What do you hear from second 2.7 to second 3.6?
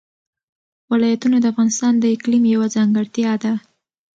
ځانګړتیا ده.